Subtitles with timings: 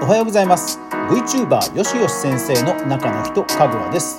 [0.00, 0.78] おはようございます。
[1.12, 4.18] VTuber よしよし先生の中の人かぐわです。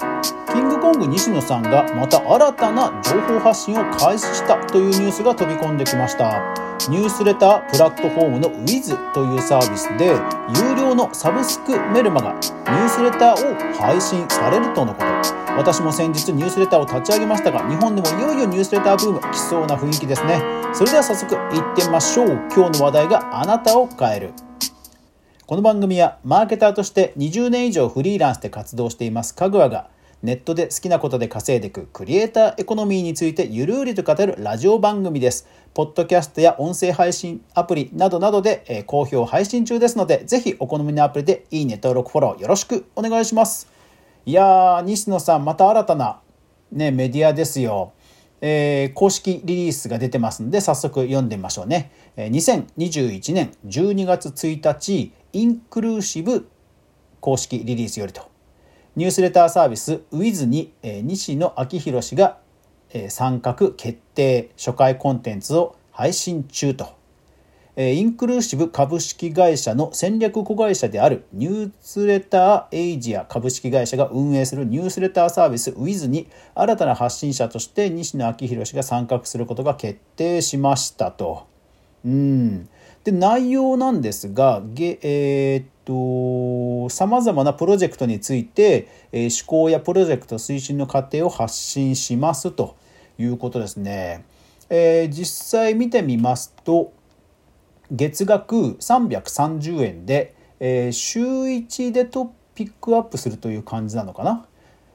[0.54, 6.53] キングコング西野さんがまた新たな情報発信を開始したというニュースが飛び込んできました。
[6.87, 10.13] ニュースレタープラットフォームの Wiz というサービスで
[10.69, 15.07] 有料のサブスクメルマガニュースレターを配信されるとのこと。
[15.57, 20.39] 私も先日ニュースレターを立ち上げましたが日本でもいよいよニュースレターブーム来そうな雰囲気ですね。
[20.73, 22.28] それでは早速いってみましょう。
[22.55, 24.34] 今日の話題があなたを変える。
[25.46, 29.90] この番組はマーケターとして20年以上フリーランスで活動していますかぐわが
[30.22, 35.46] ネットで好きなことで稼いでいくクリエイターエコノミーについてゆるりと語るラジオ番組です。
[35.74, 43.68] ポッドキャストや音声配信アプリなどなどで、えー、好評配信中ですので、ぜひお好みのアプリでいいね、登録、フォローよろしくお願いします。
[44.26, 46.22] いやー、西野さん、また新たな、
[46.72, 47.91] ね、メディアですよ。
[48.40, 51.91] えー、公式リリースが出てますんで、早速読んでみましょうね。
[52.16, 56.48] えー、2021年12月1日、インクルーシブ
[57.20, 58.29] 公式リリースよりと。
[58.95, 62.37] ニュースレターサービス Wiz に、えー、西野昭弘氏が、
[62.91, 66.93] えー、参画決定初回コンテンツを配信中と
[67.75, 67.93] え。
[67.93, 81.47] インクルーシブ株式会社の戦略子会社であるニュースレターエイジア株式会社が運営するニュースレターサービス Wiz に新たな発信者として西野昭弘氏が参画することが決定しましたと。
[82.05, 82.69] うん、
[83.03, 92.77] で内容なんですが、げえー、っとさまざまなプロジェクトについて、えー、思考やプロジェクト推進の過程を発信しますと
[93.17, 94.25] いうことですね。
[94.69, 96.93] えー、実際見てみますと
[97.91, 104.45] 月額330円で、えー、週1でとピックアップするという感じなのかな。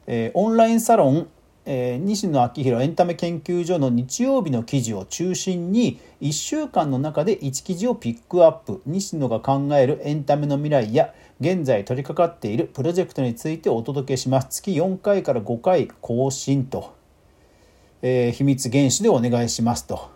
[0.07, 1.29] えー、オンラインサロン、
[1.71, 8.81] えー、西野昭弘エンタメ研究所の日曜日の記事を中心に1週間の中で1記事をピックアップ。
[8.87, 14.49] 西野が考えるエンタメの未来や現在取り掛かっているプロジェクトについてお届けします。
[14.49, 16.95] 月4回から5回更新と、
[18.01, 19.87] えー、秘密原始でお願いします。
[19.87, 20.09] と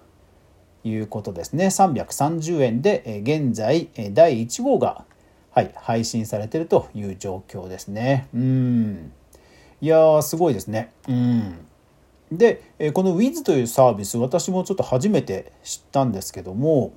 [0.85, 1.67] いうことですね。
[1.67, 5.05] 330円でえ現在第1号が、
[5.51, 8.29] はい、配信されているという状況ですね。
[8.35, 9.13] うん。
[9.83, 11.67] いやーすごいですねうん
[12.31, 12.63] で
[12.95, 16.95] この Wiz というサービス私もちょっと初めて知ったんですけども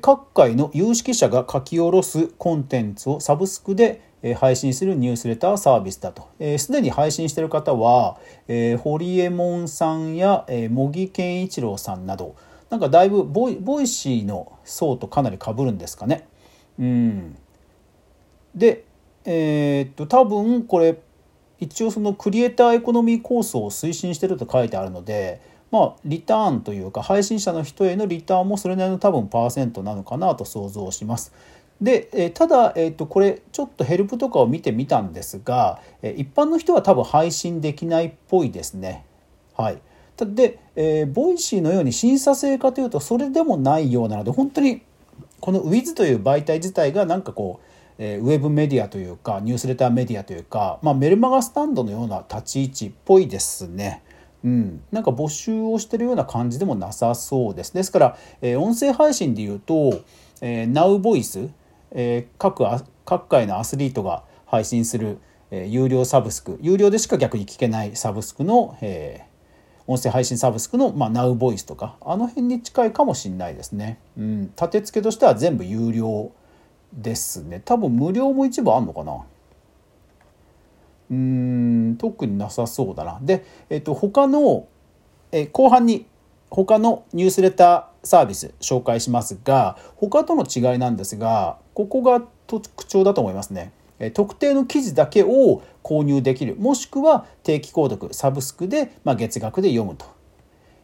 [0.00, 4.02] 各界の有識者が書き下ろすコンテンツをサブスクで
[4.36, 6.28] 配信するニュースレターサービスだと。
[6.58, 8.18] す、で、に配信している方は、
[8.48, 12.34] えー、堀エモ門さんや、えー、茂木健一郎さんなど、
[12.68, 16.28] なんかだいぶボイ Voicy の層とかなり被るんですかね。
[16.78, 17.38] うん、
[18.54, 18.84] で、
[19.24, 20.98] えー、っと多分これ
[21.58, 31.32] 一応そのクリエイターエコノミー構想を推進してると書いてあるのでまあリターンというか配信者の人へのリターンもそれなりの多分パーセントなのかなと想像します。
[31.80, 39.06] で、えただ、えー、とこれちょっとヘルプとかを見てみたんですが、え一般の人は多分配信できないっぽいですね。
[39.56, 39.78] はい、
[40.26, 44.82] で、えー、 Voicy のように審査制かというとそうでもないようなので本当に
[45.40, 47.69] この Wiz という媒体自体がなんかこう、
[48.02, 54.02] えー、ウェブメディアというかニュースレターメディアというか、まあ、メルマガスタンドのような立ち位置っぽいですね。
[54.42, 57.74] うん、なんか募集をしてるような感じでもなさそうです。
[57.74, 60.00] ですから、え、音声配信でいうと、
[60.40, 61.50] えー、NowVoice
[61.92, 62.64] えー、各
[63.04, 65.18] 各界のアスリートが配信する、
[65.50, 73.98] えー、有料サブスク有料でしか逆に聞けないサブスクの、えー、音声配信サブスクの、まあ、NowVoice とかあの辺に近いかもしれないですね。
[74.16, 76.32] うん、立て付けとしては全部有料
[76.92, 77.60] ですね。
[77.64, 79.24] 多分無料も一部あんのかな。
[81.10, 83.18] うん特になさそうだな。
[83.20, 84.66] で、えっと、他の、
[85.32, 86.06] え後半に
[86.50, 93.72] 他のニュースレターサービス紹介しますが他との違いなんですがここが特徴だと思いますね。
[94.14, 100.06] 特定の記事だけを購入できるもしくは定期購読サブスクで、まあ、月額で読むと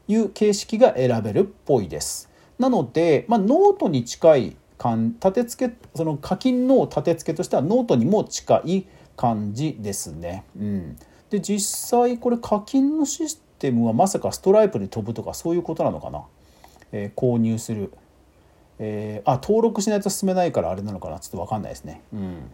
[0.07, 2.29] いう形式が選べるっぽいです。
[2.59, 8.85] なので、まあ、ノートに近い立て付けその課金の立て付けとしてはノートにも近い
[9.17, 10.45] 感じですね。
[10.57, 10.97] うん、
[11.31, 16.25] で実際これ課金のシステムはまさかストライプに飛ぶとかそういうことなのかな？
[16.93, 17.91] えー、購入する、
[18.79, 21.21] えー、あ登録しないと進めないからあれなのかな？
[21.21, 22.03] ちょっと分かんないですね。
[22.13, 22.51] うん、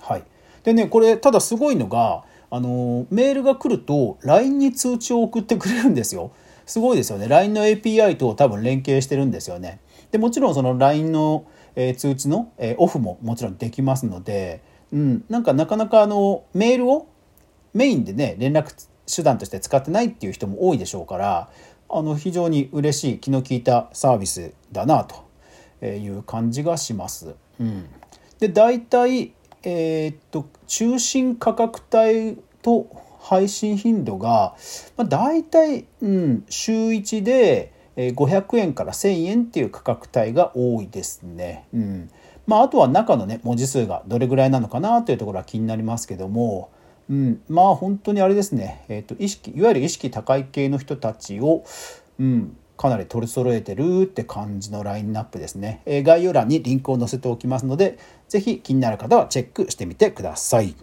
[0.00, 0.24] はい
[0.62, 6.32] でねこれただすごいのがあのメールが来ると LINE に通知を送ってくれるんですよ。
[6.66, 7.26] すごいですよね。
[7.26, 9.80] LINE の API と多分連携してるんですよね。
[10.10, 11.46] でもちろんその LINE の、
[11.76, 14.62] え、通知の、え、オフももちろんできますので、
[14.92, 17.08] うん、なんかなかなかあのメールを
[17.74, 18.70] メインでね連絡
[19.06, 21.50] 手段として使ってないっていう人も多いでしょうから
[21.88, 27.34] あの非常に嬉しい気の利いたサービスだなという感じがします。
[27.58, 27.86] うん、
[28.38, 32.86] で大体、えー、っと中心価格帯と
[33.20, 34.56] 配信頻度が、
[34.96, 37.72] まあ、大体、うん、週1で
[38.08, 41.66] 500円から1,000円っていう価格帯が多いですね。
[41.72, 42.10] うん
[42.46, 46.70] まあ、あとは中のね文字数がどれぐらいなのかなというところは気になりますけども、
[47.08, 51.64] うん、まあ本当にあれですね、えーと、意識いわゆる意識高い系の人たちを、
[52.18, 57.98] うん、かなり取り揃えてるって感じのラインナップですね、え、概要欄にリンクを載せておきますので
[58.28, 60.74] 是非気になる方はチェックしてみてください。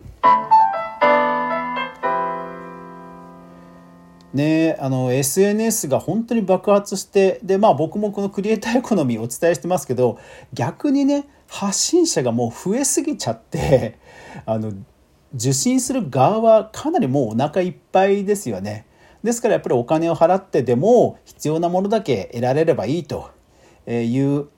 [4.38, 10.18] ねあの SNS が本当に爆発してでまあ僕もこのクリエイターエコノミーお伝えしてますけど
[10.54, 13.98] 逆にね発信者がもう増えすぎちゃって
[14.46, 14.72] あの
[15.34, 18.86] 受信する側はかなりもうお腹いっぱいですよね。
[19.24, 23.32] ですからやっぱりお金を払ってでも必要なものだけ得られればいいと
[23.88, 24.50] いう思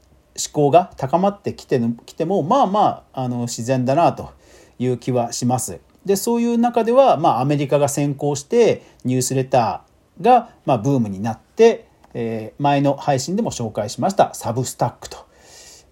[0.51, 4.31] 考が高まってきてきてもまあまああの自然だなと
[4.77, 5.79] いう気はします。
[6.09, 15.27] でそういう中では、まあ、アメリカが先行してニュースレターが、まあ、ブームになって、えー、前の配信でも紹介しましたサブスタックと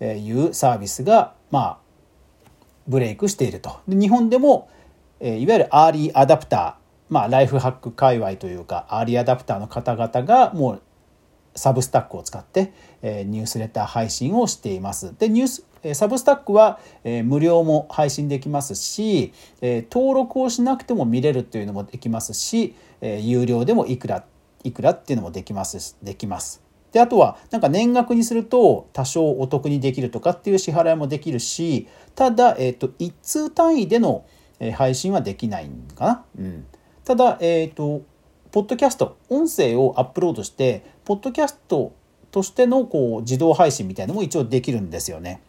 [0.03, 1.77] いうサービスが、まあ、
[2.87, 3.77] ブレイクしていると。
[3.87, 4.71] で日本でも、
[5.19, 6.73] えー、いわゆるアーリーアダプター、
[7.13, 10.81] まあ、ライフハック界隈というかアーリーアダプターの方々がもう
[11.53, 12.73] Substack を使って、
[13.03, 15.13] えー、ニュースレター配信をしています。
[15.19, 15.63] でニュース
[15.93, 24.25] Substack は、えー、無料も配信できますし、えー、登録をしなくても見れるというのもできますし、えー、有料でもいくら
[24.63, 26.61] いくらっていうのもできますできます。
[26.91, 34.25] であとはなんか年額にすると多少お得にできるとかっていう支払いもできるしただ、えーと、1通単位での
[34.73, 36.25] 配信はできないんかな。
[36.39, 36.65] うん、
[37.03, 38.01] ただ、えっ、ー、と
[38.51, 41.93] ポッドキャスト音声をアップロードしてポッドキャスト
[42.31, 45.41] としてのこう自動配信みたいなのも一応できるんですよね。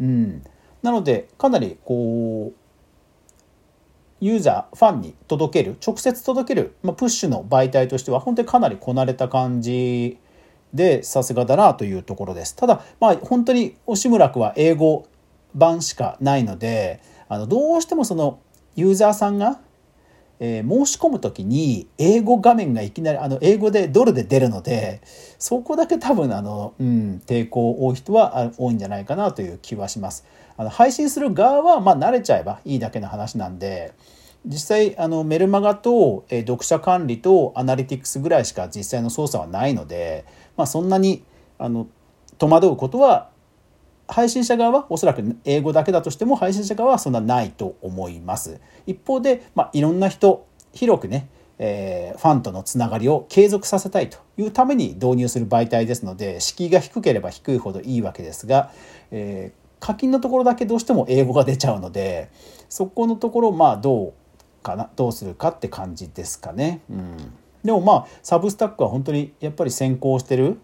[0.00, 0.44] うん、
[0.82, 2.64] なのでかなりこう
[4.24, 10.18] ユーザーファンに届ける直接届ける、まあ、プッシュの媒体としては本当にかなりこなれた感じ
[10.72, 12.56] でさすがだなというところです。
[12.56, 15.06] ただまあ本当に押村区は英語
[15.54, 18.40] 版しかないのであのどうしてもその
[18.76, 19.60] ユーザーさんが
[20.46, 25.00] えー、申し込む時に英語画面がいきなりあの英語でドルで出るので
[25.38, 30.26] そこだけ多分あの、うん、抵抗多い人は多いんじゃないかなという気はします。
[30.58, 33.94] あの配信する側はまあ慣れちゃえばいいだけの話なんで
[34.44, 40.26] 実際あのメルマガと、えー、読者管理とアナリティクスぐらいしか実際の操作はないので、
[40.58, 41.24] まあ、そんなに
[41.58, 41.88] あの
[42.36, 43.30] 戸惑うことは
[44.08, 48.60] 配信者側はおそらく英語だけだとしても配信者側はそんなないと思います。
[48.86, 51.28] 一方で、まあ、いろんな人広くね、
[51.58, 58.70] えー、ファンとのつながりを継続させたいというために導入する媒体ですので敷居が低ければ低いほどいいわけですが、
[59.10, 62.30] えー、課金のところだけどうしても英語が出ちゃうので
[62.68, 64.12] そこのところまあどう
[64.62, 66.80] かなどうするかって感じですかね。
[66.90, 67.16] うん、
[67.62, 70.58] でもまあサブスタックは本当にやっぱり先行してる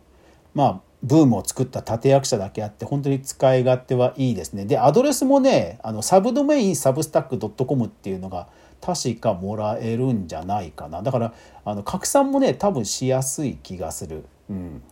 [0.54, 4.66] まあブームを作った立役者だけあって本当に使い勝手はいいですね。
[4.66, 8.48] でアドレスもねあのサブドメインサブスタック .com っていうのが
[8.80, 14.24] 確かもらえるんじゃないかなだからあの拡散もね多分しやすい気がする。
[14.48, 14.82] うん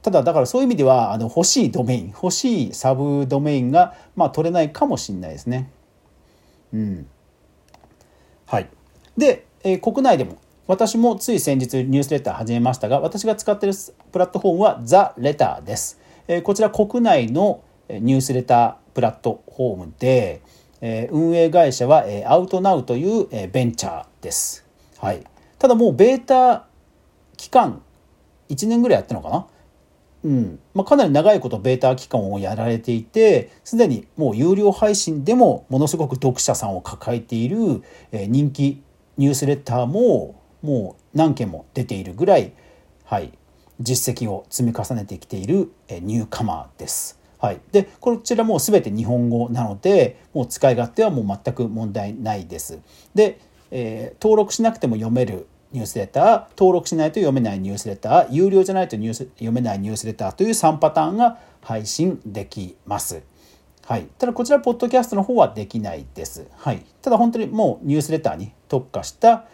[0.00, 5.72] ただだからそういう意味ではあの欲しいドメイン欲しいサブドメインが、まあ、取れないかもしれないですね。
[6.72, 7.06] うん、
[8.46, 8.68] はい
[9.16, 13.74] で、えー、国内でも私もつい先日ニュースレター始めましたが、私が使っている
[14.12, 15.98] プラットフォームはザ・レターです。
[16.28, 20.42] えこちら国内のニュースレタープラットフォームで、
[20.82, 24.66] え運営会社はえアウトナウというえベンチャーです。
[24.98, 25.24] はい。
[25.58, 26.66] ただもうベータ
[27.38, 27.80] 期間
[28.50, 29.46] 1年ぐらいやってるのかな？
[30.24, 37.82] うんまあ、かなり長いことベータ期間をやられていてすでにもう有料配信でもものすごく読者さんを抱えている
[38.12, 38.82] 人気
[39.16, 42.52] ニュースレターももう何件も出ているぐらい、
[43.04, 43.32] はい、
[43.80, 47.18] 実績を積み重ねてきているニューカマーです。
[47.38, 52.80] はい、でこちらも全て日本語なのでもう使い勝手はもう全く問題ないです。
[53.14, 63.22] で、えー、登録しなくても読めるニュースレター登録しないと読めないニュースレター有料じゃないとニュース読めないニュースレターという3パターンが配信できます。
[63.86, 66.46] はい、ただこちらポッドキャストの方はできないです。
[66.56, 69.46] はい、ただ本当にもうニュースレターに特化した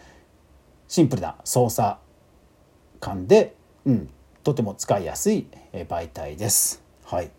[0.87, 1.97] シンプルな操作
[2.99, 4.09] 感で、うん、
[4.43, 6.83] とても使いやすい媒体です。
[7.05, 7.29] はい、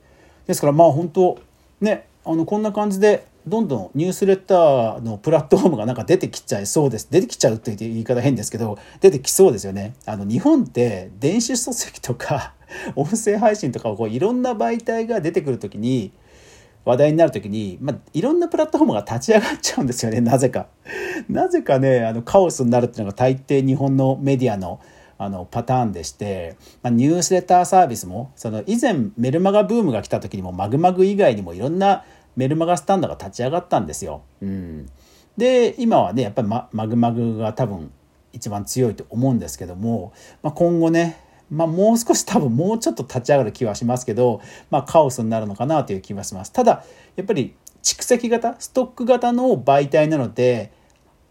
[0.46, 1.38] ですからまあ本当
[1.80, 7.08] ねあのこんな感じでどんどんニュースレターのプラットフォームがなんか出てきちゃいそうです。
[7.10, 9.94] 出てきちゃうって言い方変ですけど出てきそうですよね。
[10.04, 12.54] あの日本って電子書籍とか
[12.96, 16.10] 音声配信とかをこういろんな媒体が出てくる時に
[16.86, 20.68] 話題になる時に、まあ、いろんなプラットフォームが立ち上がっちゃうんですよね なぜか。
[21.28, 24.80] なぜかねあのカオスになるっていうのが大抵日本のメディアの
[25.18, 32.04] あのパターンでして、まあ、ニュースレターサービスもその以前メルマガブームが来た時にもマグマグ以外にもいろんな
[32.36, 34.20] メルマガスタンドが立ち上がったんですよ。
[34.42, 34.86] うん、
[35.38, 37.90] で今はねやっぱりマグマグが多分
[38.34, 40.12] 一番強いと思うんですけども、
[40.42, 41.18] まあ、今後ね
[41.50, 46.52] まあ、もう少し多分もうちょっと立ち上がる気はしますけど、まあ、カオスになるのかなという気はします。
[46.52, 46.84] ただ
[47.14, 50.72] やっぱり蓄積型ストック型の媒体なので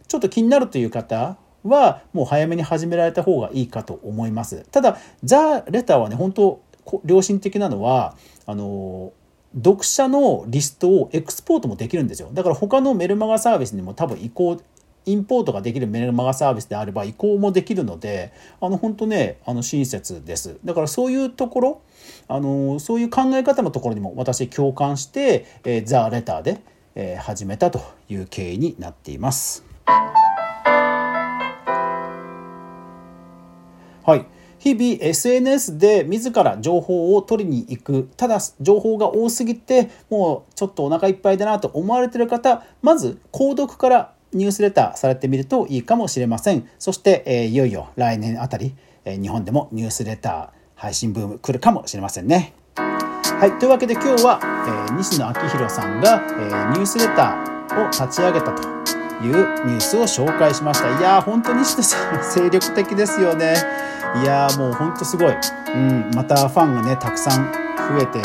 [0.08, 4.66] ちょっと気になるという方はもう早めに始められた方がいいかと思います。
[4.72, 6.62] ただザ・レターはね本当
[7.06, 9.12] 良心的なのはあの
[9.56, 14.62] 読者のリストをエクスポートもできるんですよだから他のメルマガサービスにも多分移行
[15.06, 20.58] インポートができるメルマガサービスであれば移行もできるのであの本当ねあの親切です。
[20.66, 21.82] だからそういうところ
[22.28, 26.62] あのそういう考え方のところにも私共感して、えー、ザ・レターで、
[26.96, 29.64] えー、始めたという経緯になっています。
[34.06, 34.26] はい。
[34.60, 38.10] 日々 SNS で自ら情報を取りに行く。
[38.18, 46.68] ただ情報が多すぎてもうちょっとお腹いっぱいだなと思われてる方まず購読からニュースレターされてみるといいかもしれません。
[46.78, 48.76] そして、えー、いよいよ来年あたり、
[49.06, 52.54] えー、日本でもニュースレター配信ブーム来るかもしれませんね。
[52.76, 53.58] はい。
[53.60, 58.62] というわけで今日は、えー、西野昭弘さんが、えー、ニュースレターを立ち上げたと
[59.24, 61.00] いうニュースを紹介しました。
[61.00, 63.56] いやー、本当に西野さん精力的ですよね。
[64.22, 65.36] いやー、もう本当すごい。
[65.74, 68.20] うん、またファンがね、たくさん増えて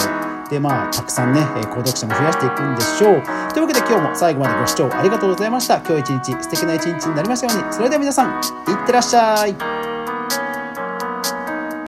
[0.50, 3.22] でまあたくさんね購読者も増やしていくんでしょう。
[3.52, 5.78] というわけで今日も最後までご視聴ありがとうございました。
[5.78, 7.72] 今日一日素敵な一日になりましたように。
[7.72, 8.42] それでは皆さんい
[8.82, 9.89] ってらっしゃい。